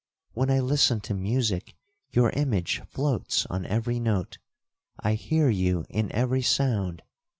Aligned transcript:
When 0.31 0.49
I 0.49 0.59
listen 0.61 0.99
to 1.01 1.13
music, 1.13 1.75
your 2.09 2.31
image 2.31 2.81
floats 2.87 3.45
on 3.51 3.67
every 3.67 3.99
note,—I 3.99 5.13
hear 5.13 5.47
you 5.49 5.85
in 5.91 6.11
every 6.11 6.41
sound. 6.41 7.03